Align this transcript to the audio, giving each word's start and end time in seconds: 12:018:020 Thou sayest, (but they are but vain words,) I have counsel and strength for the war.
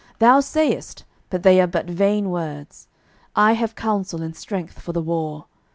12:018:020 0.13 0.17
Thou 0.17 0.39
sayest, 0.39 1.03
(but 1.29 1.43
they 1.43 1.61
are 1.61 1.67
but 1.67 1.85
vain 1.87 2.31
words,) 2.31 2.87
I 3.35 3.53
have 3.53 3.75
counsel 3.75 4.23
and 4.23 4.35
strength 4.35 4.79
for 4.81 4.93
the 4.93 5.01
war. 5.03 5.45